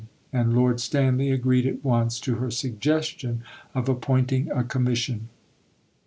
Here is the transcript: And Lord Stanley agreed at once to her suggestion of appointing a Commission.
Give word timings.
And 0.33 0.55
Lord 0.55 0.79
Stanley 0.79 1.29
agreed 1.29 1.67
at 1.67 1.83
once 1.85 2.19
to 2.21 2.37
her 2.37 2.49
suggestion 2.49 3.43
of 3.75 3.87
appointing 3.87 4.49
a 4.49 4.63
Commission. 4.63 5.29